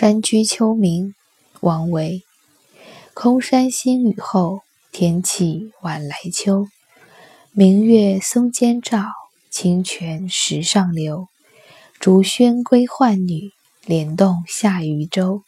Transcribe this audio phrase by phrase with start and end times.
[0.00, 1.12] 山居秋暝，
[1.58, 2.22] 王维。
[3.14, 4.60] 空山新雨后，
[4.92, 6.68] 天气晚来秋。
[7.50, 9.06] 明月松间照，
[9.50, 11.26] 清泉石上流。
[11.98, 13.50] 竹喧归浣女，
[13.86, 15.42] 莲动下渔舟。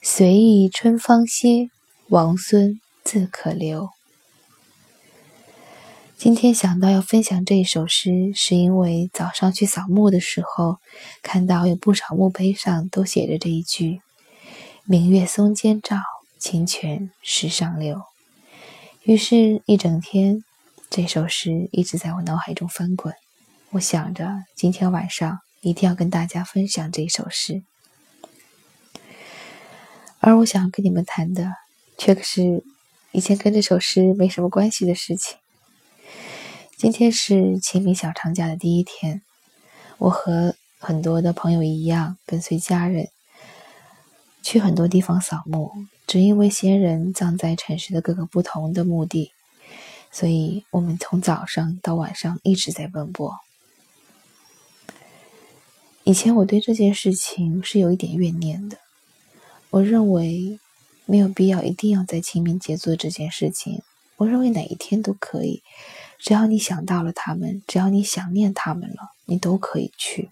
[0.00, 1.68] 随意春芳歇，
[2.08, 3.88] 王孙自可留。
[6.18, 10.78] 今天想到要分享这一首诗，是因为早上去扫墓的时候，
[11.22, 14.00] 看到有不少墓碑上都写着这一句
[14.84, 15.96] ：“明月松间照，
[16.36, 18.02] 清泉石上流。”
[19.04, 20.42] 于是，一整天，
[20.90, 23.14] 这首诗一直在我脑海中翻滚。
[23.70, 27.62] 我想着，今天晚上一定要跟大家分享这一首诗。
[30.18, 31.52] 而我想跟你们谈的，
[31.96, 32.64] 却可是
[33.12, 35.38] 以前跟这首诗没什么关系的事情。
[36.78, 39.20] 今天是清明小长假的第一天，
[39.98, 43.08] 我和很多的朋友一样，跟随家人
[44.44, 45.72] 去很多地方扫墓。
[46.06, 49.32] 只因为先人葬在城市的各个不同的墓地，
[50.12, 53.40] 所以我们从早上到晚上一直在奔波。
[56.04, 58.78] 以前我对这件事情是有一点怨念的，
[59.70, 60.60] 我认为
[61.06, 63.82] 没有必要一定要在清明节做这件事情。
[64.18, 65.64] 我认为哪一天都可以。
[66.18, 70.30] 只要你想到了他们，只要你想念他们了，你都可以去。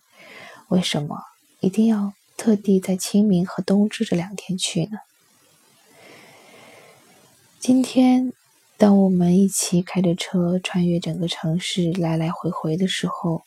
[0.69, 1.17] 为什么
[1.61, 4.99] 一定要特地在清明和冬至这两天去呢？
[7.61, 8.33] 今天，
[8.77, 13.43] 当我们一起开着车穿越整个城市来来回回的时候，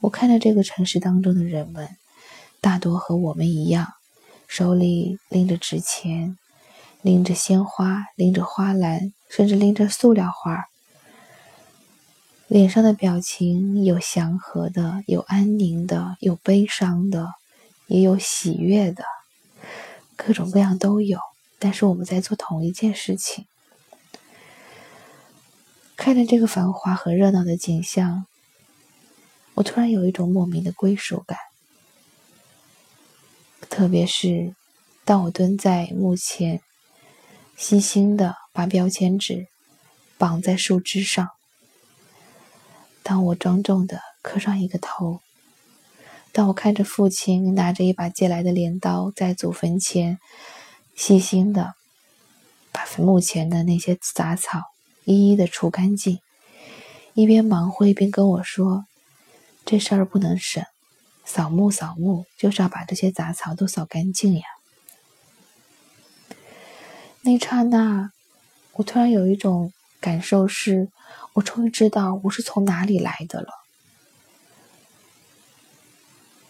[0.00, 1.88] 我看着这个城市当中的人们，
[2.60, 3.88] 大多和我们一样，
[4.46, 6.36] 手里拎着纸钱，
[7.00, 10.64] 拎着鲜花，拎着花篮，甚至拎着塑料花。
[12.52, 17.32] 脸上的表情有祥和的，有安宁的，有悲伤的，
[17.86, 19.06] 也有喜悦的，
[20.16, 21.18] 各种各样都有。
[21.58, 23.46] 但是我们在做同一件事情。
[25.96, 28.26] 看着这个繁华和热闹的景象，
[29.54, 31.38] 我突然有一种莫名的归属感。
[33.70, 34.54] 特别是
[35.06, 36.60] 当我蹲在墓前，
[37.56, 39.46] 细心的把标签纸
[40.18, 41.30] 绑在树枝上。
[43.04, 45.20] 当我庄重的磕上一个头，
[46.30, 50.20] 当我看着父亲拿着一把借来的镰刀，在祖坟前
[50.94, 51.74] 细心的
[52.70, 54.62] 把坟墓前的那些杂草
[55.04, 56.20] 一一的除干净，
[57.14, 58.84] 一边忙活一边跟我说
[59.66, 60.64] ：“这事儿不能省，
[61.24, 64.44] 扫墓扫墓就是要把这些杂草都扫干净呀。”
[67.22, 68.12] 那刹那，
[68.74, 70.88] 我突然有一种感受是。
[71.34, 73.48] 我终于知道我是从哪里来的了。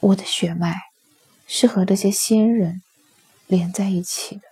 [0.00, 0.74] 我的血脉
[1.46, 2.82] 是和这些先人
[3.46, 4.42] 连在一起的。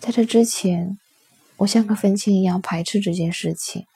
[0.00, 0.98] 在这之前，
[1.56, 3.86] 我像个愤青一样排斥这件事情。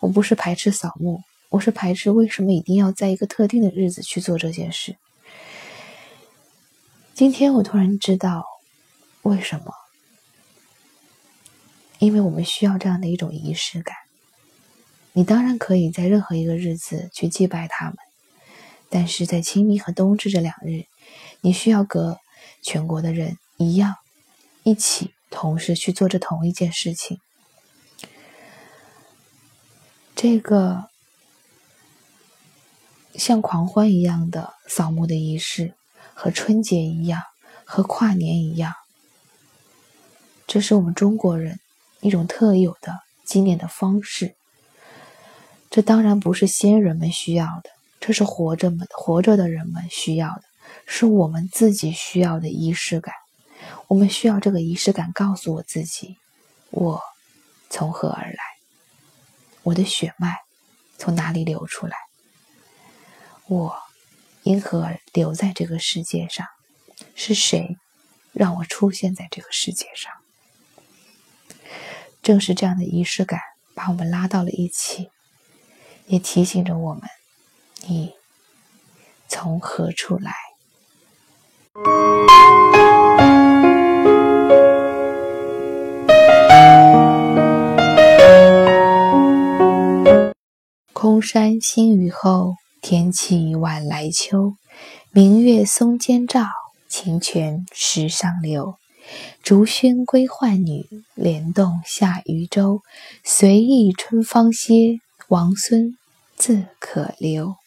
[0.00, 1.20] 我不是排斥扫墓，
[1.50, 4.96] 我是排斥为什么一定要在一个特定的日子去做这件事。
[7.12, 8.44] 今天我突然知道
[9.22, 9.79] 为什么。
[12.00, 13.94] 因为我们需要这样的一种仪式感。
[15.12, 17.96] 你当然可以在任何一个日子去祭拜他们，
[18.88, 20.84] 但是在清明和冬至这两日，
[21.42, 22.18] 你需要和
[22.62, 23.96] 全国的人一样，
[24.62, 27.18] 一起同时去做着同一件事情。
[30.16, 30.84] 这个
[33.14, 35.74] 像狂欢一样的扫墓的仪式，
[36.14, 37.20] 和春节一样，
[37.64, 38.72] 和跨年一样，
[40.46, 41.60] 这是我们中国人。
[42.00, 44.34] 一种特有的纪念的方式，
[45.70, 50.42] 这当然不是先人们需要的，这是活着们活着的人们需要的，
[50.86, 53.14] 是我们自己需要的仪式感。
[53.88, 56.16] 我们需要这个仪式感，告诉我自己，
[56.70, 57.02] 我
[57.68, 58.38] 从何而来，
[59.62, 60.38] 我的血脉
[60.96, 61.96] 从哪里流出来，
[63.46, 63.76] 我
[64.42, 66.46] 因何而留在这个世界上，
[67.14, 67.76] 是谁
[68.32, 70.12] 让我出现在这个世界上？
[72.22, 73.40] 正是这样的仪式感，
[73.74, 75.08] 把我们拉到了一起，
[76.06, 77.02] 也提醒着我们：
[77.86, 78.12] 你
[79.26, 80.32] 从何处来？
[90.92, 94.52] 空山新雨后，天气晚来秋。
[95.10, 96.44] 明月松间照，
[96.86, 98.74] 清泉石上流。
[99.42, 102.82] 竹喧归浣女，莲动下渔舟。
[103.24, 105.96] 随意春芳歇，王孙
[106.36, 107.59] 自可留。